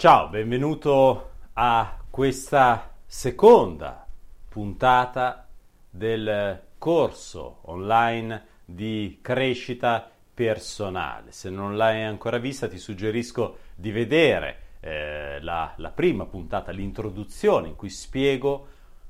[0.00, 4.06] Ciao, benvenuto a questa seconda
[4.48, 5.46] puntata
[5.90, 11.32] del corso online di crescita personale.
[11.32, 17.68] Se non l'hai ancora vista ti suggerisco di vedere eh, la, la prima puntata, l'introduzione
[17.68, 18.68] in cui spiego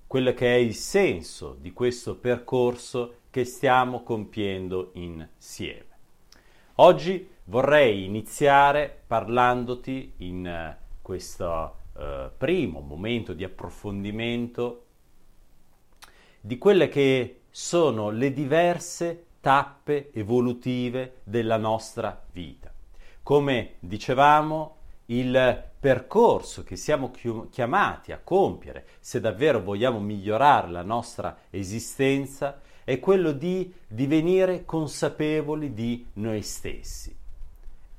[0.09, 5.87] quello che è il senso di questo percorso che stiamo compiendo insieme.
[6.81, 14.85] Oggi vorrei iniziare parlandoti in eh, questo eh, primo momento di approfondimento
[16.41, 22.73] di quelle che sono le diverse tappe evolutive della nostra vita.
[23.23, 27.11] Come dicevamo, il percorso che siamo
[27.51, 35.75] chiamati a compiere se davvero vogliamo migliorare la nostra esistenza è quello di divenire consapevoli
[35.75, 37.20] di noi stessi.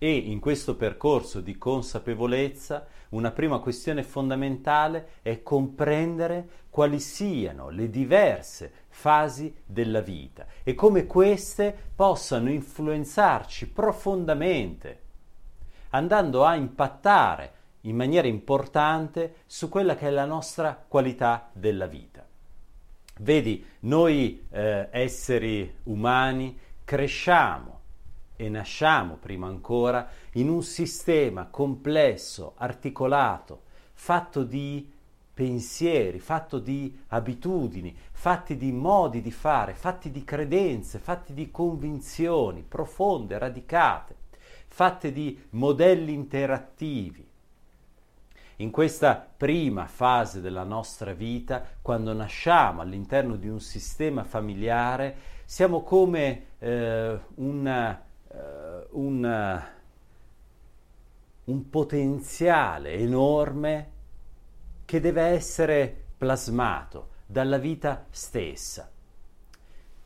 [0.04, 7.88] E in questo percorso di consapevolezza una prima questione fondamentale è comprendere quali siano le
[7.88, 15.02] diverse fasi della vita e come queste possano influenzarci profondamente,
[15.92, 22.26] andando a impattare in maniera importante su quella che è la nostra qualità della vita.
[23.20, 27.81] Vedi, noi eh, esseri umani cresciamo
[28.42, 33.62] e nasciamo prima ancora in un sistema complesso, articolato,
[33.94, 34.92] fatto di
[35.32, 42.66] pensieri, fatto di abitudini, fatti di modi di fare, fatti di credenze, fatti di convinzioni
[42.68, 44.16] profonde, radicate,
[44.68, 47.24] fatte di modelli interattivi.
[48.56, 55.84] In questa prima fase della nostra vita, quando nasciamo all'interno di un sistema familiare, siamo
[55.84, 58.10] come eh, una
[58.92, 59.64] un,
[61.44, 63.92] un potenziale enorme
[64.86, 68.90] che deve essere plasmato dalla vita stessa.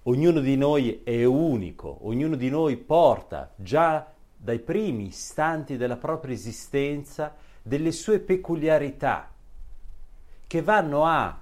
[0.03, 6.35] Ognuno di noi è unico, ognuno di noi porta già dai primi istanti della propria
[6.35, 9.31] esistenza delle sue peculiarità
[10.45, 11.41] che vanno a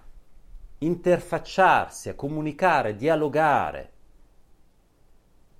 [0.78, 3.92] interfacciarsi, a comunicare, a dialogare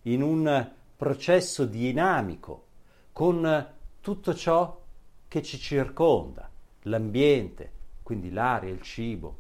[0.04, 0.72] in un
[1.04, 2.68] processo dinamico
[3.12, 3.68] con
[4.00, 4.82] tutto ciò
[5.28, 6.50] che ci circonda,
[6.84, 7.72] l'ambiente,
[8.04, 9.40] quindi l'aria, il cibo,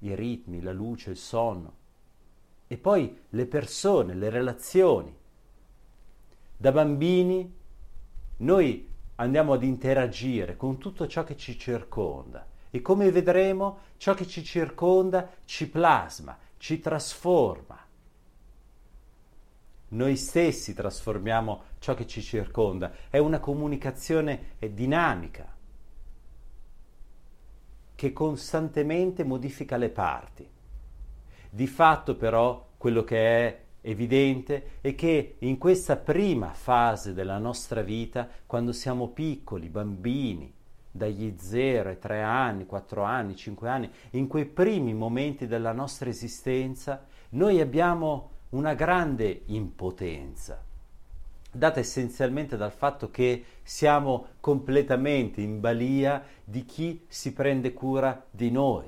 [0.00, 1.72] i ritmi, la luce, il sonno,
[2.66, 5.16] e poi le persone, le relazioni.
[6.58, 7.56] Da bambini
[8.36, 14.26] noi andiamo ad interagire con tutto ciò che ci circonda e come vedremo ciò che
[14.26, 17.86] ci circonda ci plasma, ci trasforma
[19.88, 25.56] noi stessi trasformiamo ciò che ci circonda, è una comunicazione dinamica
[27.94, 30.48] che costantemente modifica le parti.
[31.50, 37.82] Di fatto però quello che è evidente è che in questa prima fase della nostra
[37.82, 40.54] vita, quando siamo piccoli, bambini,
[40.90, 46.08] dagli 0 ai 3 anni, 4 anni, 5 anni, in quei primi momenti della nostra
[46.08, 50.64] esistenza, noi abbiamo una grande impotenza,
[51.50, 58.50] data essenzialmente dal fatto che siamo completamente in balia di chi si prende cura di
[58.50, 58.86] noi.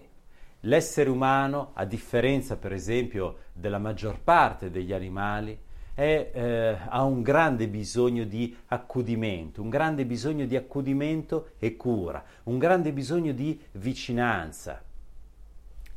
[0.61, 5.59] L'essere umano, a differenza per esempio della maggior parte degli animali,
[5.95, 12.25] è, eh, ha un grande bisogno di accudimento, un grande bisogno di accudimento e cura,
[12.45, 14.83] un grande bisogno di vicinanza.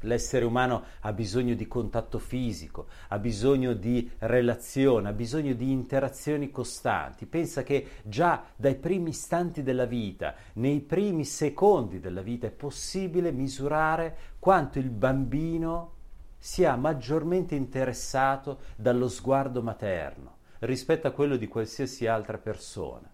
[0.04, 6.50] L'essere umano ha bisogno di contatto fisico, ha bisogno di relazione, ha bisogno di interazioni
[6.52, 7.26] costanti.
[7.26, 13.32] Pensa che già dai primi istanti della vita, nei primi secondi della vita, è possibile
[13.32, 15.92] misurare quanto il bambino
[16.38, 23.13] sia maggiormente interessato dallo sguardo materno rispetto a quello di qualsiasi altra persona.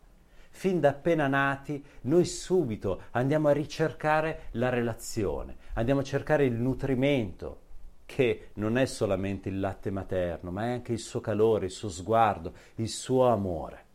[0.49, 6.53] Fin da appena nati noi subito andiamo a ricercare la relazione, andiamo a cercare il
[6.53, 7.67] nutrimento,
[8.05, 11.89] che non è solamente il latte materno, ma è anche il suo calore, il suo
[11.89, 13.85] sguardo, il suo amore.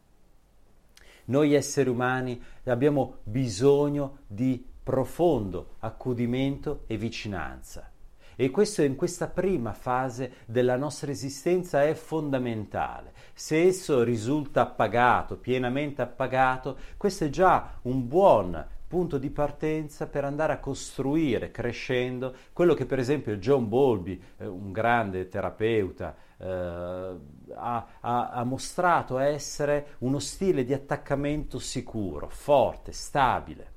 [1.26, 7.90] Noi esseri umani abbiamo bisogno di profondo accudimento e vicinanza.
[8.36, 13.13] E questo in questa prima fase della nostra esistenza è fondamentale.
[13.36, 20.24] Se esso risulta appagato, pienamente appagato, questo è già un buon punto di partenza per
[20.24, 26.46] andare a costruire, crescendo, quello che per esempio John Bowlby, eh, un grande terapeuta, eh,
[26.46, 33.72] ha, ha, ha mostrato essere uno stile di attaccamento sicuro, forte, stabile.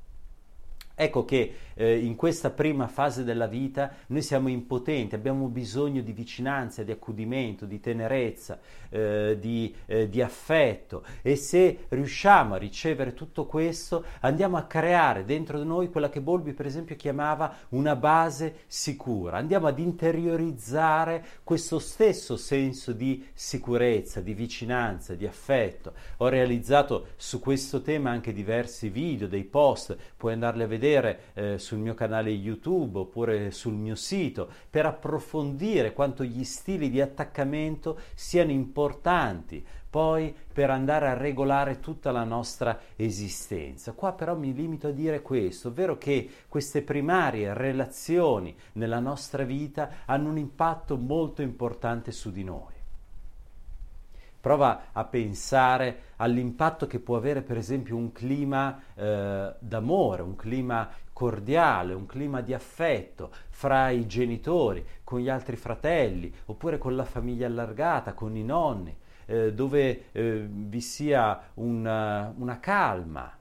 [0.94, 6.12] Ecco che eh, in questa prima fase della vita noi siamo impotenti, abbiamo bisogno di
[6.12, 8.60] vicinanza, di accudimento, di tenerezza,
[8.90, 15.24] eh, di, eh, di, affetto e se riusciamo a ricevere tutto questo andiamo a creare
[15.24, 21.24] dentro di noi quella che Bolbi per esempio chiamava una base sicura, andiamo ad interiorizzare
[21.44, 25.94] questo stesso senso di sicurezza, di vicinanza, di affetto.
[26.18, 31.60] Ho realizzato su questo tema anche diversi video, dei post, puoi andarli a vedere eh,
[31.68, 38.00] sul mio canale YouTube oppure sul mio sito per approfondire quanto gli stili di attaccamento
[38.14, 43.92] siano importanti poi per andare a regolare tutta la nostra esistenza.
[43.92, 49.90] Qua però mi limito a dire questo, ovvero che queste primarie relazioni nella nostra vita
[50.06, 52.76] hanno un impatto molto importante su di noi.
[54.40, 60.90] Prova a pensare all'impatto che può avere per esempio un clima eh, d'amore, un clima
[61.18, 67.06] cordiale, un clima di affetto fra i genitori, con gli altri fratelli, oppure con la
[67.06, 73.36] famiglia allargata, con i nonni, eh, dove eh, vi sia una, una calma,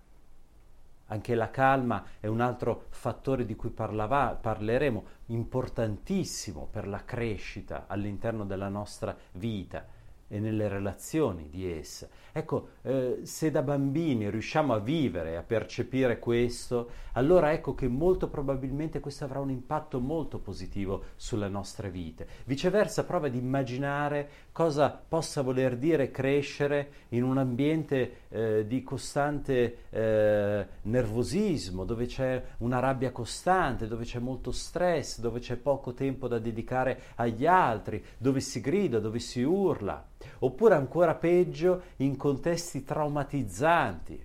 [1.09, 7.85] anche la calma è un altro fattore di cui parlava, parleremo, importantissimo per la crescita
[7.89, 9.85] all'interno della nostra vita
[10.29, 12.09] e nelle relazioni di essa.
[12.33, 18.29] Ecco, eh, se da bambini riusciamo a vivere a percepire questo, allora ecco che molto
[18.29, 22.27] probabilmente questo avrà un impatto molto positivo sulle nostre vite.
[22.45, 29.79] Viceversa, prova ad immaginare cosa possa voler dire crescere in un ambiente eh, di costante
[29.89, 36.29] eh, nervosismo, dove c'è una rabbia costante, dove c'è molto stress, dove c'è poco tempo
[36.29, 40.05] da dedicare agli altri, dove si grida, dove si urla
[40.41, 44.25] oppure ancora peggio in contesti traumatizzanti,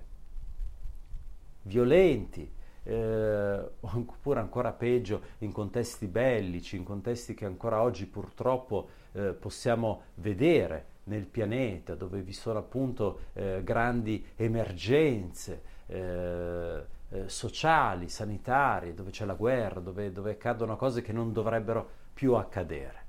[1.63, 2.51] violenti,
[2.83, 10.01] eh, oppure ancora peggio in contesti bellici, in contesti che ancora oggi purtroppo eh, possiamo
[10.15, 19.11] vedere nel pianeta, dove vi sono appunto eh, grandi emergenze eh, eh, sociali, sanitarie, dove
[19.11, 23.00] c'è la guerra, dove, dove accadono cose che non dovrebbero più accadere.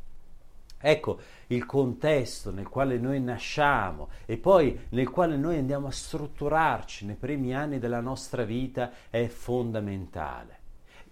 [0.84, 7.06] Ecco il contesto nel quale noi nasciamo e poi nel quale noi andiamo a strutturarci
[7.06, 10.58] nei primi anni della nostra vita è fondamentale.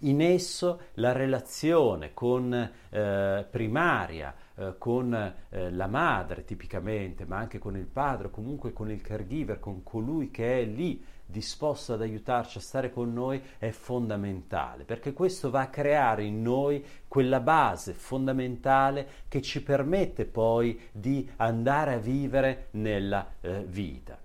[0.03, 7.59] In esso la relazione con eh, primaria, eh, con eh, la madre tipicamente, ma anche
[7.59, 12.59] con il padre, comunque con il caregiver, con colui che è lì disposto ad aiutarci
[12.59, 17.93] a stare con noi è fondamentale, perché questo va a creare in noi quella base
[17.93, 24.19] fondamentale che ci permette poi di andare a vivere nella eh, vita.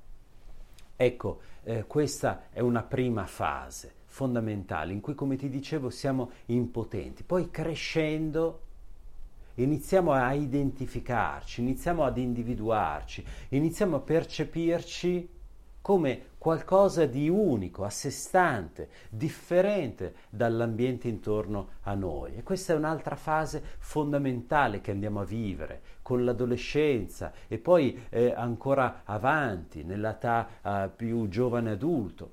[0.96, 7.22] Ecco, eh, questa è una prima fase fondamentale in cui, come ti dicevo, siamo impotenti.
[7.22, 8.60] Poi crescendo
[9.56, 15.28] iniziamo a identificarci, iniziamo ad individuarci, iniziamo a percepirci
[15.87, 22.35] come qualcosa di unico, a sé stante, differente dall'ambiente intorno a noi.
[22.35, 28.35] E questa è un'altra fase fondamentale che andiamo a vivere con l'adolescenza e poi eh,
[28.37, 32.31] ancora avanti, nell'età eh, più giovane adulto.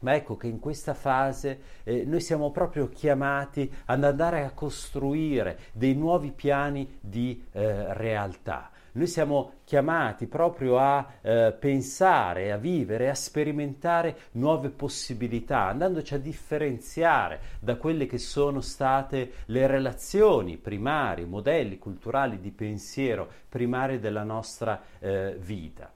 [0.00, 5.56] Ma ecco che in questa fase eh, noi siamo proprio chiamati ad andare a costruire
[5.70, 13.08] dei nuovi piani di eh, realtà noi siamo chiamati proprio a eh, pensare, a vivere,
[13.08, 21.24] a sperimentare nuove possibilità, andandoci a differenziare da quelle che sono state le relazioni primarie,
[21.24, 25.90] modelli culturali di pensiero primari della nostra eh, vita.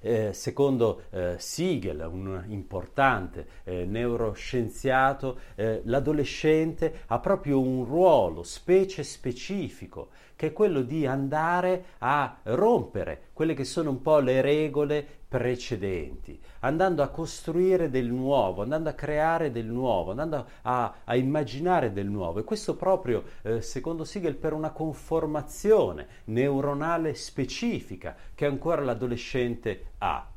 [0.00, 9.02] Eh, secondo eh, Siegel, un importante eh, neuroscienziato, eh, l'adolescente ha proprio un ruolo specie
[9.02, 15.02] specifico che è quello di andare a rompere quelle che sono un po' le regole
[15.26, 21.90] precedenti, andando a costruire del nuovo, andando a creare del nuovo, andando a, a immaginare
[21.90, 22.40] del nuovo.
[22.40, 30.29] E questo proprio, eh, secondo Siegel, per una conformazione neuronale specifica che ancora l'adolescente ha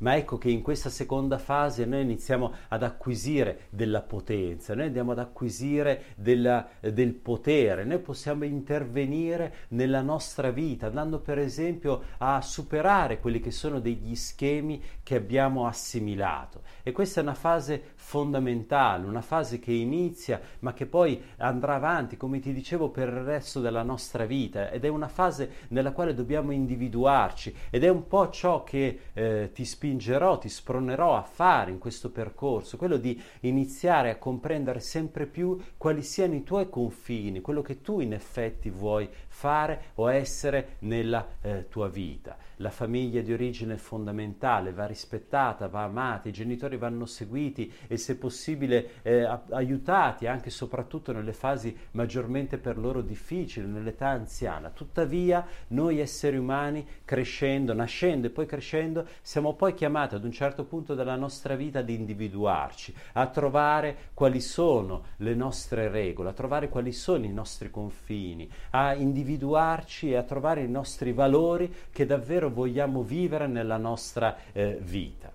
[0.00, 5.12] ma ecco che in questa seconda fase noi iniziamo ad acquisire della potenza, noi andiamo
[5.12, 12.40] ad acquisire della, del potere, noi possiamo intervenire nella nostra vita, andando per esempio a
[12.40, 16.62] superare quelli che sono degli schemi che abbiamo assimilato.
[16.82, 22.16] E questa è una fase fondamentale, una fase che inizia ma che poi andrà avanti,
[22.16, 26.14] come ti dicevo, per il resto della nostra vita ed è una fase nella quale
[26.14, 31.22] dobbiamo individuarci ed è un po' ciò che eh, ti spinge spingerò, ti spronerò a
[31.22, 36.68] fare in questo percorso, quello di iniziare a comprendere sempre più quali siano i tuoi
[36.68, 42.36] confini, quello che tu in effetti vuoi fare o essere nella eh, tua vita.
[42.56, 47.96] La famiglia di origine è fondamentale, va rispettata, va amata, i genitori vanno seguiti e
[47.96, 54.68] se possibile eh, aiutati anche e soprattutto nelle fasi maggiormente per loro difficili, nell'età anziana.
[54.68, 60.64] Tuttavia noi esseri umani crescendo, nascendo e poi crescendo siamo poi chiamati ad un certo
[60.64, 66.68] punto della nostra vita ad individuarci, a trovare quali sono le nostre regole, a trovare
[66.68, 72.04] quali sono i nostri confini, a individuarci individuarci e a trovare i nostri valori che
[72.04, 75.30] davvero vogliamo vivere nella nostra eh, vita.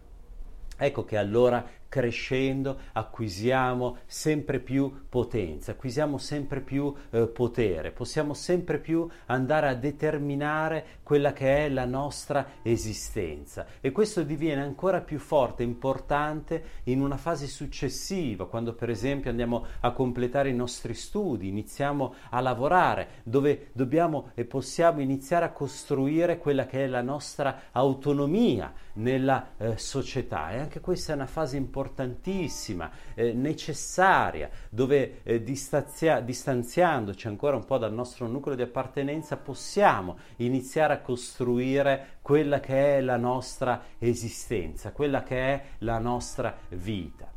[0.78, 8.80] Ecco che allora crescendo acquisiamo sempre più potenza, acquisiamo sempre più eh, potere, possiamo sempre
[8.80, 13.66] più andare a determinare quella che è la nostra esistenza.
[13.80, 19.66] E questo diviene ancora più forte importante in una fase successiva, quando per esempio andiamo
[19.80, 26.40] a completare i nostri studi, iniziamo a lavorare, dove dobbiamo e possiamo iniziare a costruire
[26.40, 30.52] quella che è la nostra autonomia nella eh, società.
[30.52, 37.56] E anche questa è una fase importante importantissima, eh, necessaria, dove eh, distanzia- distanziandoci ancora
[37.56, 43.18] un po' dal nostro nucleo di appartenenza possiamo iniziare a costruire quella che è la
[43.18, 47.32] nostra esistenza, quella che è la nostra vita.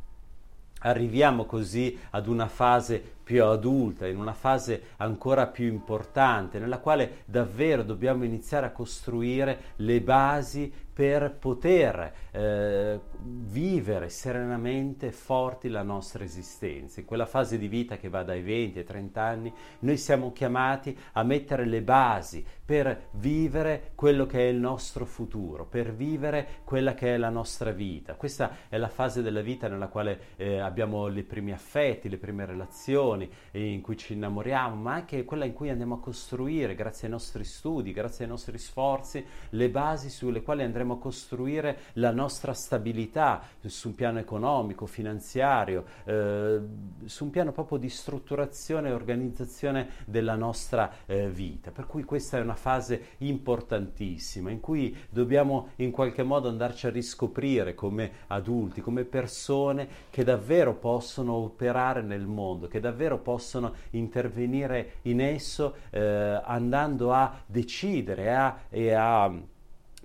[0.81, 7.17] Arriviamo così ad una fase più adulta, in una fase ancora più importante, nella quale
[7.25, 16.25] davvero dobbiamo iniziare a costruire le basi per poter eh, vivere serenamente forti la nostra
[16.25, 16.99] esistenza.
[16.99, 20.97] In quella fase di vita che va dai 20 ai 30 anni, noi siamo chiamati
[21.13, 26.93] a mettere le basi per vivere quello che è il nostro futuro, per vivere quella
[26.93, 28.15] che è la nostra vita.
[28.15, 32.45] Questa è la fase della vita nella quale eh, abbiamo i primi affetti, le prime
[32.45, 33.18] relazioni,
[33.51, 37.43] in cui ci innamoriamo, ma anche quella in cui andiamo a costruire, grazie ai nostri
[37.43, 43.41] studi, grazie ai nostri sforzi, le basi sulle quali andremo a costruire la nostra stabilità
[43.65, 46.59] su un piano economico, finanziario, eh,
[47.05, 51.71] su un piano proprio di strutturazione e organizzazione della nostra eh, vita.
[51.71, 56.91] Per cui questa è una fase importantissima in cui dobbiamo in qualche modo andarci a
[56.91, 64.97] riscoprire come adulti, come persone che davvero possono operare nel mondo, che davvero possono intervenire
[65.03, 65.99] in esso eh,
[66.43, 69.33] andando a decidere a, e a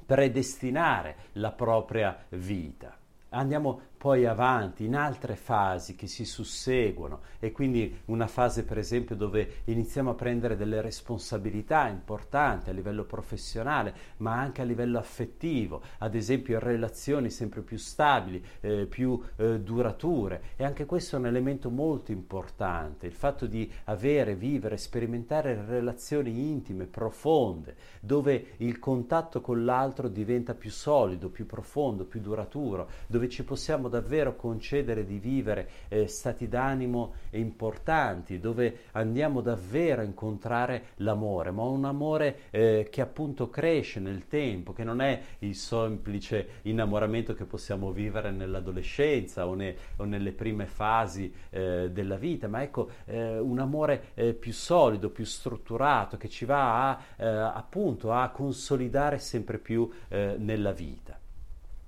[0.07, 2.97] predestinare la propria vita.
[3.31, 7.21] Andiamo poi avanti in altre fasi che si susseguono.
[7.39, 13.05] E quindi una fase per esempio dove iniziamo a prendere delle responsabilità importanti a livello
[13.05, 19.61] professionale ma anche a livello affettivo, ad esempio relazioni sempre più stabili, eh, più eh,
[19.61, 20.43] durature.
[20.57, 26.51] E anche questo è un elemento molto importante, il fatto di avere, vivere, sperimentare relazioni
[26.51, 33.31] intime, profonde, dove il contatto con l'altro diventa più solido, più profondo, più duraturo, dove
[33.31, 40.87] ci possiamo davvero concedere di vivere eh, stati d'animo importanti, dove andiamo davvero a incontrare
[40.97, 46.61] l'amore, ma un amore eh, che appunto cresce nel tempo, che non è il semplice
[46.63, 52.63] innamoramento che possiamo vivere nell'adolescenza o, ne, o nelle prime fasi eh, della vita, ma
[52.63, 58.13] ecco eh, un amore eh, più solido, più strutturato, che ci va a, eh, appunto
[58.13, 61.24] a consolidare sempre più nella vita.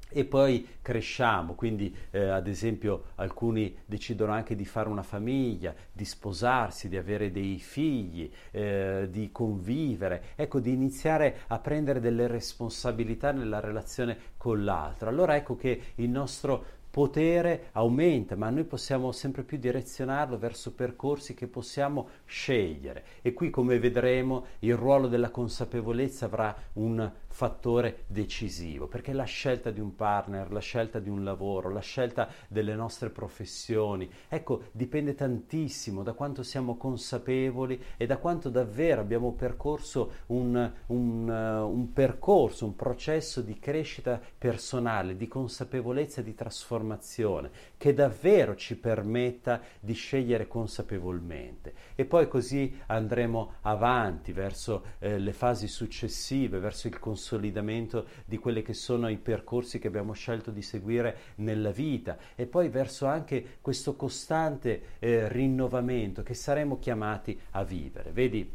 [0.08, 6.04] E poi cresciamo, quindi eh, ad esempio alcuni decidono anche di fare una famiglia, di
[6.04, 13.32] sposarsi, di avere dei figli, eh, di convivere, ecco, di iniziare a prendere delle responsabilità
[13.32, 15.08] nella relazione con l'altro.
[15.08, 21.34] Allora ecco che il nostro potere aumenta, ma noi possiamo sempre più direzionarlo verso percorsi
[21.34, 23.04] che possiamo scegliere.
[23.20, 29.70] E qui, come vedremo, il ruolo della consapevolezza avrà un fattore decisivo, perché la scelta
[29.70, 35.14] di un partner, la scelta di un lavoro, la scelta delle nostre professioni, ecco, dipende
[35.14, 41.92] tantissimo da quanto siamo consapevoli e da quanto davvero abbiamo percorso un, un, uh, un
[41.92, 49.60] percorso, un processo di crescita personale, di consapevolezza e di trasformazione, che davvero ci permetta
[49.78, 51.74] di scegliere consapevolmente.
[51.96, 58.38] E poi così andremo avanti verso eh, le fasi successive, verso il consapevolmente consolidamento di
[58.38, 63.06] quelli che sono i percorsi che abbiamo scelto di seguire nella vita e poi verso
[63.06, 68.12] anche questo costante eh, rinnovamento che saremo chiamati a vivere.
[68.12, 68.48] Vedi,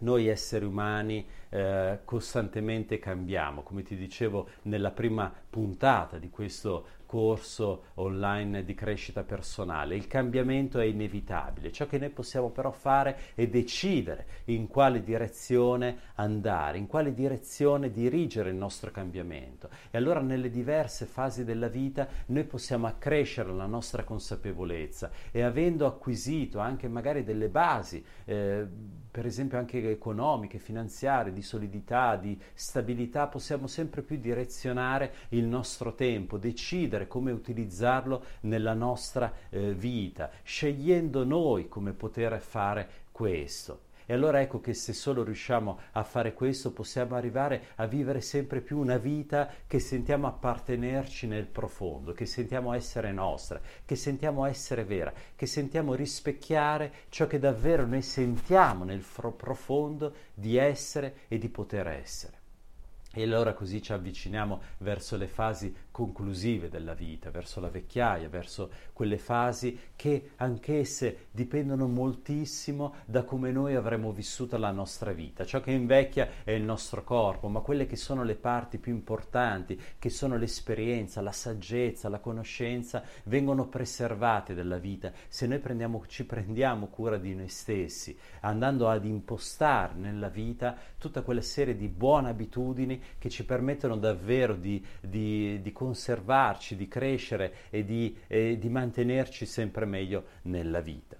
[0.00, 7.84] noi esseri umani eh, costantemente cambiamo, come ti dicevo nella prima puntata di questo corso
[7.94, 9.96] online di crescita personale.
[9.96, 16.00] Il cambiamento è inevitabile, ciò che noi possiamo però fare è decidere in quale direzione
[16.16, 19.70] andare, in quale direzione dirigere il nostro cambiamento.
[19.90, 25.86] E allora nelle diverse fasi della vita noi possiamo accrescere la nostra consapevolezza e avendo
[25.86, 28.66] acquisito anche magari delle basi, eh,
[29.10, 35.94] per esempio anche economiche, finanziarie, di solidità, di stabilità, possiamo sempre più direzionare il nostro
[35.94, 43.86] tempo, decidere come utilizzarlo nella nostra eh, vita, scegliendo noi come poter fare questo.
[44.10, 48.62] E allora ecco che se solo riusciamo a fare questo possiamo arrivare a vivere sempre
[48.62, 54.84] più una vita che sentiamo appartenerci nel profondo, che sentiamo essere nostra, che sentiamo essere
[54.86, 59.04] vera, che sentiamo rispecchiare ciò che davvero noi sentiamo nel
[59.36, 62.36] profondo di essere e di poter essere.
[63.12, 68.70] E allora così ci avviciniamo verso le fasi conclusive della vita, verso la vecchiaia, verso
[68.92, 75.44] quelle fasi che anch'esse dipendono moltissimo da come noi avremo vissuto la nostra vita.
[75.44, 79.80] Ciò che invecchia è il nostro corpo, ma quelle che sono le parti più importanti,
[79.98, 86.24] che sono l'esperienza, la saggezza, la conoscenza, vengono preservate dalla vita se noi prendiamo, ci
[86.24, 92.28] prendiamo cura di noi stessi, andando ad impostare nella vita tutta quella serie di buone
[92.28, 98.68] abitudini che ci permettono davvero di, di, di conservarci, di crescere e di, e di
[98.68, 101.16] mantenerci sempre meglio nella vita.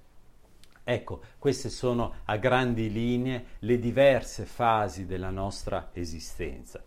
[0.84, 6.82] Ecco, queste sono a grandi linee le diverse fasi della nostra esistenza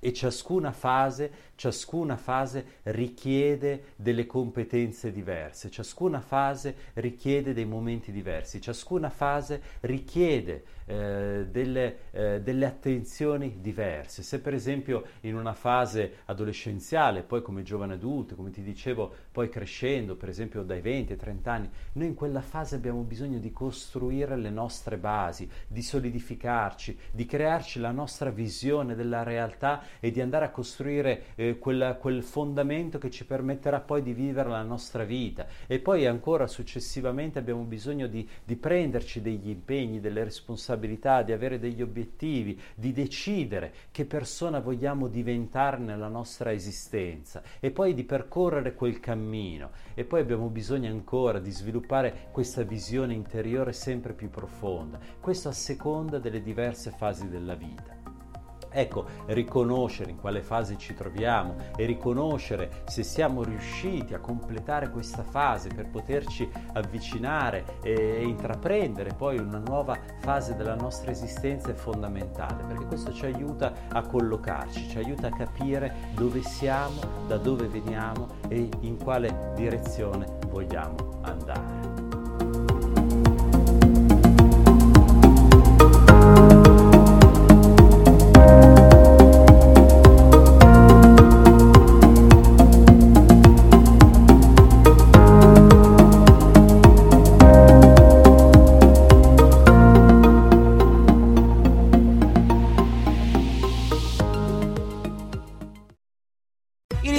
[0.00, 8.60] e ciascuna fase, ciascuna fase richiede delle competenze diverse, ciascuna fase richiede dei momenti diversi,
[8.60, 14.22] ciascuna fase richiede eh, delle, eh, delle, attenzioni diverse.
[14.22, 19.50] Se per esempio in una fase adolescenziale, poi come giovane adulto, come ti dicevo, poi
[19.50, 23.52] crescendo, per esempio dai 20 ai 30 anni, noi in quella fase abbiamo bisogno di
[23.52, 30.20] costruire le nostre basi, di solidificarci, di crearci la nostra visione della realtà e di
[30.20, 35.04] andare a costruire eh, quella, quel fondamento che ci permetterà poi di vivere la nostra
[35.04, 35.46] vita.
[35.66, 41.58] E poi ancora successivamente abbiamo bisogno di, di prenderci degli impegni, delle responsabilità, di avere
[41.58, 48.74] degli obiettivi, di decidere che persona vogliamo diventare nella nostra esistenza e poi di percorrere
[48.74, 49.70] quel cammino.
[49.94, 55.52] E poi abbiamo bisogno ancora di sviluppare questa visione interiore sempre più profonda, questo a
[55.52, 57.97] seconda delle diverse fasi della vita.
[58.70, 65.22] Ecco, riconoscere in quale fase ci troviamo e riconoscere se siamo riusciti a completare questa
[65.22, 72.64] fase per poterci avvicinare e intraprendere poi una nuova fase della nostra esistenza è fondamentale
[72.64, 78.26] perché questo ci aiuta a collocarci, ci aiuta a capire dove siamo, da dove veniamo
[78.48, 81.87] e in quale direzione vogliamo andare.